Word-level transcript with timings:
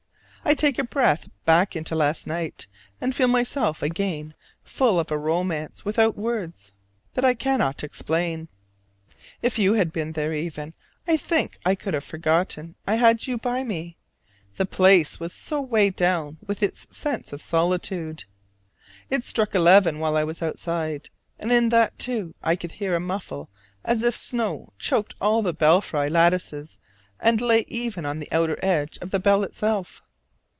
I 0.43 0.55
take 0.55 0.79
a 0.79 0.83
breath 0.83 1.29
back 1.45 1.75
into 1.75 1.93
last 1.93 2.25
night, 2.25 2.65
and 2.99 3.15
feel 3.15 3.27
myself 3.27 3.83
again 3.83 4.33
full 4.63 4.99
of 4.99 5.11
a 5.11 5.17
romance 5.17 5.85
without 5.85 6.17
words 6.17 6.73
that 7.13 7.23
I 7.23 7.35
cannot 7.35 7.83
explain. 7.83 8.49
If 9.43 9.59
you 9.59 9.75
had 9.75 9.93
been 9.93 10.13
there, 10.13 10.33
even, 10.33 10.73
I 11.07 11.15
think 11.15 11.59
I 11.63 11.75
could 11.75 11.93
have 11.93 12.03
forgotten 12.03 12.75
I 12.87 12.95
had 12.95 13.27
you 13.27 13.37
by 13.37 13.63
me, 13.63 13.97
the 14.57 14.65
place 14.65 15.19
was 15.19 15.31
so 15.31 15.61
weighed 15.61 15.95
down 15.95 16.37
with 16.45 16.63
its 16.63 16.87
sense 16.89 17.31
of 17.31 17.41
solitude. 17.41 18.25
It 19.11 19.23
struck 19.23 19.53
eleven 19.53 19.99
while 19.99 20.17
I 20.17 20.23
was 20.23 20.41
outside, 20.41 21.09
and 21.37 21.51
in 21.51 21.69
that, 21.69 21.99
too, 21.99 22.33
I 22.41 22.55
could 22.55 22.73
hear 22.73 22.95
a 22.95 22.99
muffle 22.99 23.51
as 23.85 24.01
if 24.01 24.17
snow 24.17 24.73
choked 24.79 25.13
all 25.21 25.43
the 25.43 25.53
belfry 25.53 26.09
lattices 26.09 26.79
and 27.19 27.39
lay 27.39 27.63
even 27.67 28.07
on 28.07 28.17
the 28.17 28.27
outer 28.31 28.57
edge 28.63 28.97
of 29.03 29.11
the 29.11 29.19
bell 29.19 29.43
itself. 29.43 30.01